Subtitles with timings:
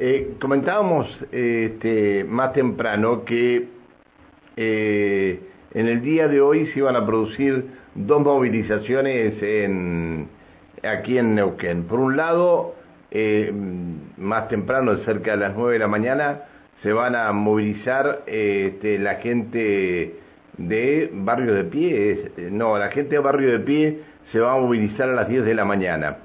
[0.00, 3.68] Eh, comentábamos este, más temprano que
[4.56, 5.40] eh,
[5.72, 10.28] en el día de hoy se iban a producir dos movilizaciones en,
[10.82, 11.84] aquí en Neuquén.
[11.84, 12.74] Por un lado,
[13.12, 13.52] eh,
[14.16, 16.40] más temprano, cerca de las 9 de la mañana,
[16.82, 20.16] se van a movilizar este, la gente
[20.58, 23.98] de Barrio de Pie, no, la gente de Barrio de Pie
[24.32, 26.16] se va a movilizar a las 10 de la mañana.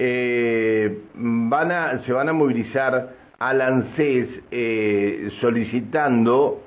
[0.00, 6.62] Eh, van a, se van a movilizar al ANSES eh, solicitando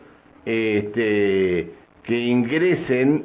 [0.46, 1.72] este,
[2.04, 3.24] que ingresen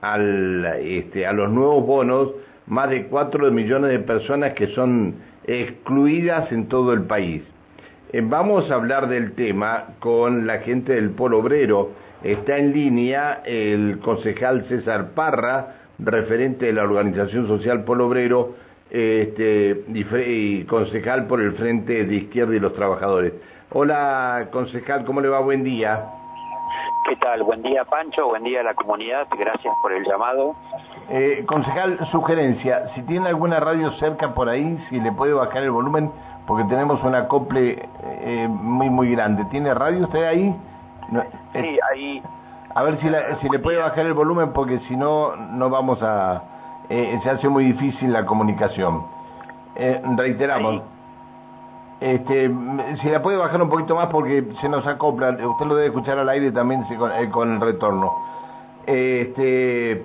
[0.00, 2.32] al, este, a los nuevos bonos
[2.66, 5.14] más de 4 millones de personas que son
[5.46, 7.44] excluidas en todo el país.
[8.12, 11.92] Eh, vamos a hablar del tema con la gente del Polo Obrero.
[12.24, 19.84] Está en línea el concejal César Parra, referente de la Organización Social Polo Obrero este,
[19.88, 23.32] y, concejal por el Frente de Izquierda y los Trabajadores.
[23.72, 25.40] Hola, concejal, ¿cómo le va?
[25.40, 26.06] Buen día.
[27.08, 27.42] ¿Qué tal?
[27.42, 28.28] Buen día, Pancho.
[28.28, 29.26] Buen día a la comunidad.
[29.36, 30.54] Gracias por el llamado.
[31.10, 35.72] Eh, concejal, sugerencia, si tiene alguna radio cerca por ahí, si le puede bajar el
[35.72, 36.12] volumen,
[36.46, 39.44] porque tenemos un acople eh, muy, muy grande.
[39.46, 40.54] ¿Tiene radio usted ahí?
[41.52, 42.22] sí, eh, ahí.
[42.76, 43.08] A ver si,
[43.40, 46.53] si le puede bajar el volumen, porque si no, no vamos a...
[46.88, 49.06] Eh, se hace muy difícil la comunicación.
[50.16, 50.82] reiteramos.
[52.00, 52.50] Este,
[53.00, 56.18] si la puede bajar un poquito más porque se nos acopla, usted lo debe escuchar
[56.18, 56.84] al aire también
[57.30, 58.12] con, el retorno.
[58.86, 60.04] Este,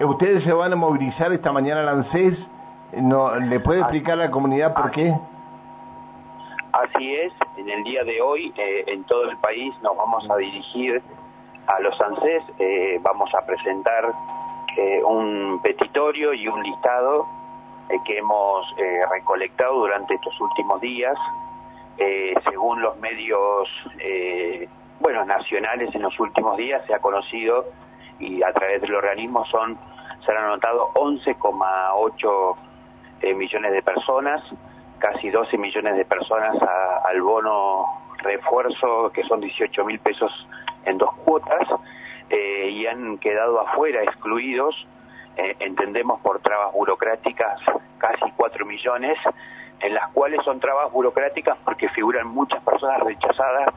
[0.00, 2.38] ustedes se van a movilizar esta mañana al ANSES,
[2.98, 5.14] no, ¿le puede explicar a la comunidad por qué?
[6.72, 10.36] Así es, en el día de hoy eh, en todo el país nos vamos a
[10.36, 11.00] dirigir
[11.66, 14.12] a los ANSES, eh, vamos a presentar
[14.76, 17.26] eh, un petitorio y un listado
[18.04, 18.74] que hemos
[19.12, 21.16] recolectado durante estos últimos días,
[22.50, 23.68] según los medios
[24.98, 27.64] bueno, nacionales en los últimos días se ha conocido
[28.18, 29.78] y a través del organismo son
[30.24, 32.56] se han anotado 11,8
[33.36, 34.42] millones de personas
[34.98, 36.56] casi 12 millones de personas
[37.04, 37.86] al bono
[38.18, 40.48] refuerzo, que son 18 mil pesos
[40.84, 41.68] en dos cuotas,
[42.30, 44.86] eh, y han quedado afuera, excluidos,
[45.36, 47.60] eh, entendemos por trabas burocráticas,
[47.98, 49.18] casi 4 millones,
[49.80, 53.74] en las cuales son trabas burocráticas porque figuran muchas personas rechazadas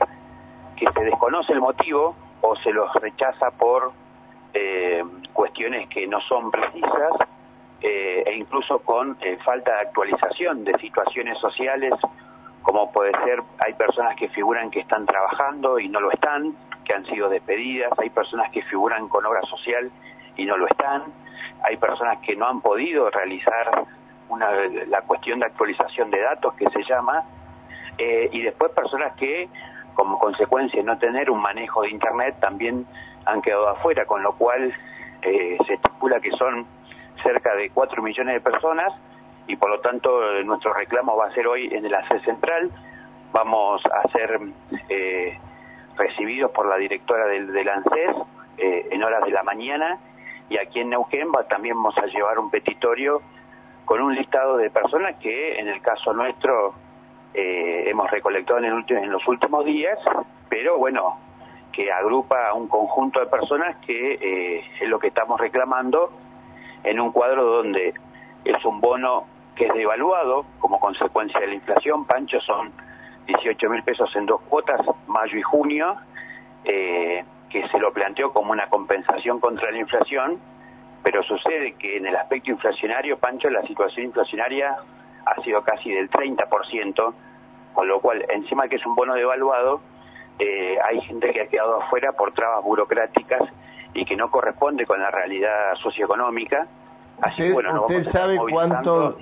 [0.78, 3.92] que se desconoce el motivo o se los rechaza por
[4.54, 7.12] eh, cuestiones que no son precisas
[7.82, 11.94] e incluso con falta de actualización de situaciones sociales,
[12.62, 16.94] como puede ser, hay personas que figuran que están trabajando y no lo están, que
[16.94, 19.92] han sido despedidas, hay personas que figuran con obra social
[20.36, 21.04] y no lo están,
[21.64, 23.86] hay personas que no han podido realizar
[24.30, 24.52] una,
[24.88, 27.24] la cuestión de actualización de datos que se llama,
[27.98, 29.50] eh, y después personas que
[29.94, 32.86] como consecuencia de no tener un manejo de Internet también
[33.26, 34.74] han quedado afuera, con lo cual
[35.22, 36.66] se estipula que son
[37.22, 38.94] cerca de 4 millones de personas
[39.50, 42.70] y por lo tanto eh, nuestro reclamo va a ser hoy en el ACE central.
[43.34, 44.40] Vamos a ser
[44.90, 45.38] eh,
[45.98, 48.16] recibidos por la directora del, del ANSES
[48.58, 49.98] eh, en horas de la mañana
[50.50, 53.24] y aquí en Neuquén va, también vamos a llevar un petitorio
[53.86, 56.76] con un listado de personas que en el caso nuestro
[57.32, 59.98] hemos recolectado en, en los últimos días,
[60.50, 61.18] pero bueno,
[61.72, 66.12] que agrupa un conjunto de personas que es lo que estamos reclamando
[66.84, 67.94] en un cuadro donde
[68.44, 69.26] es un bono
[69.60, 72.72] que es devaluado como consecuencia de la inflación, Pancho, son
[73.28, 75.98] 18 mil pesos en dos cuotas, mayo y junio,
[76.64, 80.40] eh, que se lo planteó como una compensación contra la inflación,
[81.04, 84.78] pero sucede que en el aspecto inflacionario, Pancho, la situación inflacionaria
[85.26, 87.14] ha sido casi del 30%,
[87.74, 89.82] con lo cual, encima que es un bono devaluado,
[90.40, 93.42] eh, hay gente que ha quedado afuera por trabas burocráticas
[93.94, 96.66] y que no corresponde con la realidad socioeconómica.
[97.22, 99.18] Así que bueno, ¿usted sabe cuánto?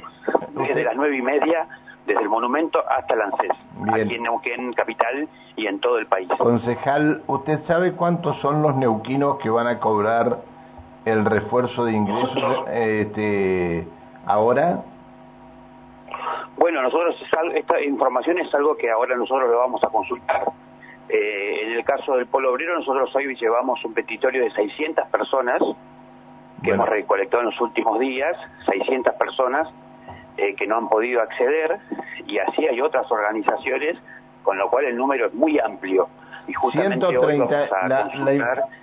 [0.52, 1.68] Desde las nueve y media,
[2.06, 3.52] desde el monumento hasta el ANSES,
[3.94, 6.27] aquí en Neuquén Capital y en todo el país.
[6.38, 10.39] Concejal, ¿usted sabe cuántos son los neuquinos que van a cobrar
[11.06, 13.88] el refuerzo de ingresos este,
[14.25, 14.83] ahora?
[16.57, 17.16] Bueno, nosotros
[17.54, 20.45] esta información es algo que ahora nosotros lo vamos a consultar
[21.10, 25.62] eh, en el caso del Polo Obrero, nosotros hoy llevamos un petitorio de 600 personas
[26.68, 28.36] que hemos recolectado en los últimos días,
[28.66, 29.68] 600 personas
[30.38, 31.80] eh, que no han podido acceder,
[32.28, 33.98] y así hay otras organizaciones,
[34.44, 36.10] con lo cual el número es muy amplio.
[36.48, 38.10] Y justamente 130, la,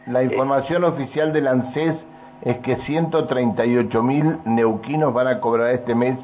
[0.07, 1.97] la, eh, información oficial del ANSES
[2.43, 6.19] es que 138 mil neuquinos van a cobrar este mes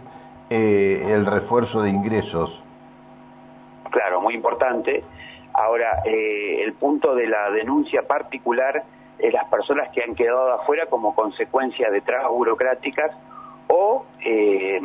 [0.51, 2.51] el refuerzo de ingresos.
[3.91, 5.05] Claro, muy importante.
[5.53, 8.85] Ahora, eh, el punto de la denuncia particular
[9.23, 13.13] es las personas que han quedado afuera como consecuencia de trabas burocráticas
[13.69, 14.81] o eh,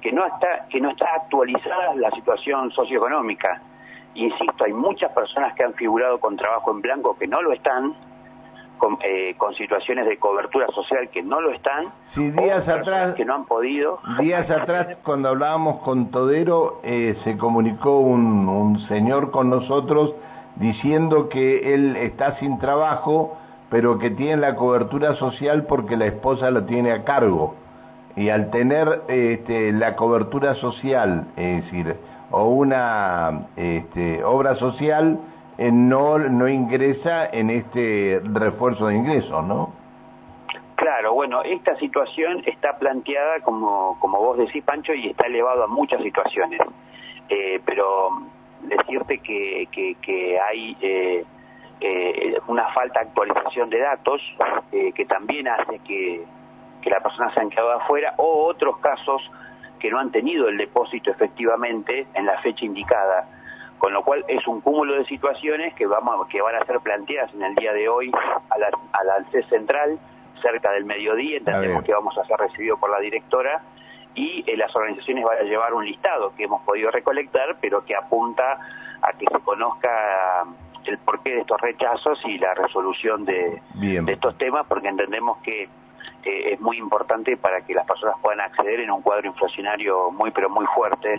[0.00, 3.62] que no está que no está actualizada la situación socioeconómica.
[4.14, 7.94] Insisto, hay muchas personas que han figurado con trabajo en blanco que no lo están,
[8.78, 13.24] con, eh, con situaciones de cobertura social que no lo están, sí, días atrás que
[13.24, 14.00] no han podido.
[14.18, 20.14] Días atrás, cuando hablábamos con Todero, eh, se comunicó un, un señor con nosotros
[20.56, 23.36] diciendo que él está sin trabajo,
[23.70, 27.54] pero que tiene la cobertura social porque la esposa lo tiene a cargo.
[28.16, 31.96] Y al tener este, la cobertura social, es decir,
[32.30, 35.18] o una este, obra social,
[35.58, 39.72] eh, no, no ingresa en este refuerzo de ingresos, ¿no?
[40.76, 45.66] Claro, bueno, esta situación está planteada, como, como vos decís, Pancho, y está elevado a
[45.66, 46.60] muchas situaciones.
[47.28, 48.10] Eh, pero
[48.62, 51.24] decirte que, que, hay eh,
[51.80, 54.22] eh, una falta de actualización de datos
[54.72, 56.24] eh, que también hace que,
[56.82, 59.30] que las personas se han quedado afuera o otros casos
[59.78, 63.28] que no han tenido el depósito efectivamente en la fecha indicada.
[63.78, 67.32] Con lo cual es un cúmulo de situaciones que vamos que van a ser planteadas
[67.34, 68.10] en el día de hoy
[68.48, 69.98] a la, a la central
[70.40, 73.62] cerca del mediodía entendemos que vamos a ser recibidos por la directora
[74.14, 77.94] y eh, las organizaciones van a llevar un listado que hemos podido recolectar pero que
[77.94, 78.58] apunta
[79.02, 80.44] a que se conozca
[80.88, 85.64] el porqué de estos rechazos y la resolución de, de estos temas porque entendemos que
[86.24, 90.30] eh, es muy importante para que las personas puedan acceder en un cuadro inflacionario muy
[90.30, 91.18] pero muy fuerte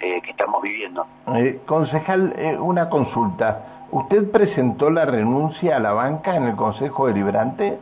[0.00, 1.06] eh, que estamos viviendo.
[1.34, 3.86] Eh, concejal, eh, una consulta.
[3.90, 7.78] ¿Usted presentó la renuncia a la banca en el Consejo Deliberante?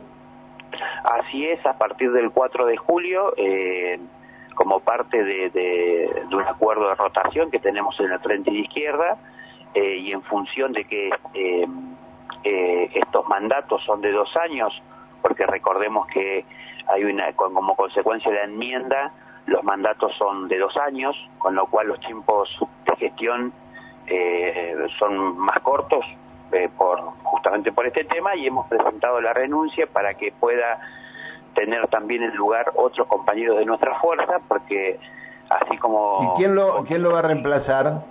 [1.03, 3.33] Así es, a partir del 4 de julio,
[4.55, 9.17] como parte de, de, un acuerdo de rotación que tenemos en el Frente de Izquierda,
[9.77, 11.09] y en función de que
[12.93, 14.81] estos mandatos son de dos años,
[15.21, 16.45] porque recordemos que
[16.87, 19.11] hay una, como consecuencia de la enmienda,
[19.45, 22.49] los mandatos son de dos años, con lo cual los tiempos
[22.85, 23.53] de gestión
[24.07, 26.05] eh, son más cortos
[26.51, 30.79] eh, por justamente por este tema y hemos presentado la renuncia para que pueda
[31.53, 34.99] tener también el lugar otros compañeros de nuestra fuerza, porque
[35.49, 36.33] así como...
[36.35, 38.03] ¿Y quién lo, quién lo va a reemplazar?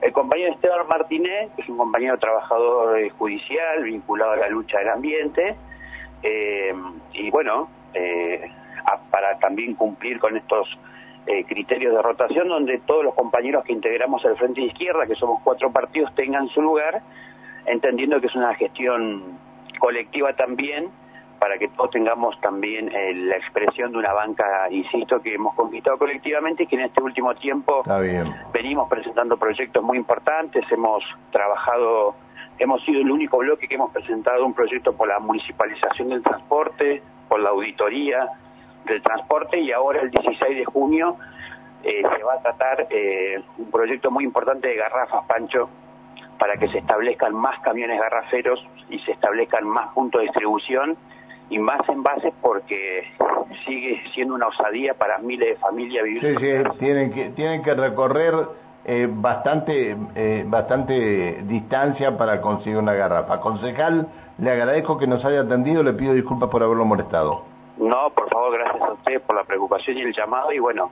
[0.00, 4.78] El compañero Esteban Martínez, que es un compañero trabajador eh, judicial vinculado a la lucha
[4.78, 5.56] del ambiente,
[7.12, 8.50] y bueno, eh,
[9.10, 10.78] para también cumplir con estos
[11.26, 15.42] eh, criterios de rotación donde todos los compañeros que integramos el Frente Izquierda, que somos
[15.42, 17.02] cuatro partidos, tengan su lugar,
[17.66, 19.38] entendiendo que es una gestión
[19.78, 20.88] colectiva también,
[21.38, 25.98] para que todos tengamos también eh, la expresión de una banca, insisto, que hemos conquistado
[25.98, 27.82] colectivamente y que en este último tiempo
[28.52, 32.16] venimos presentando proyectos muy importantes, hemos trabajado,
[32.58, 37.02] hemos sido el único bloque que hemos presentado un proyecto por la municipalización del transporte,
[37.28, 38.28] por la auditoría,
[38.84, 41.16] del transporte y ahora el 16 de junio
[41.82, 45.68] eh, se va a tratar eh, un proyecto muy importante de garrafas, Pancho,
[46.38, 50.96] para que se establezcan más camiones garraferos y se establezcan más puntos de distribución
[51.50, 53.04] y más envases porque
[53.64, 56.22] sigue siendo una osadía para miles de familias vivir.
[56.22, 58.34] Sí, sí, tienen que, tienen que recorrer
[58.84, 63.40] eh, bastante, eh, bastante distancia para conseguir una garrafa.
[63.40, 67.44] Concejal, le agradezco que nos haya atendido, le pido disculpas por haberlo molestado.
[67.78, 70.90] No, por favor, gracias a usted por la preocupación y el llamado y bueno,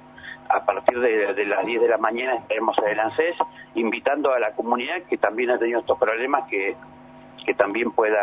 [0.48, 3.36] a partir de, las 10 de la mañana estaremos en el ANSES
[3.74, 6.76] invitando a la comunidad que también ha tenido estos problemas que,
[7.44, 8.18] que también pueda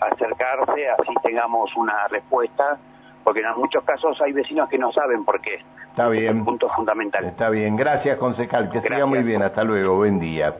[0.00, 2.78] acercarse, así tengamos una respuesta,
[3.24, 5.60] porque en muchos casos hay vecinos que no saben por qué.
[5.90, 6.24] Está bien.
[6.24, 7.24] Es un punto fundamental.
[7.24, 7.76] Está bien.
[7.76, 8.70] Gracias, concejal.
[8.70, 9.42] Que siga muy bien.
[9.42, 9.96] Hasta luego.
[9.96, 10.54] Buen día.